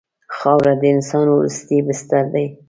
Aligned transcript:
خاوره 0.37 0.73
د 0.81 0.83
انسان 0.93 1.25
وروستی 1.29 1.77
بستر 1.87 2.23
دی. 2.33 2.45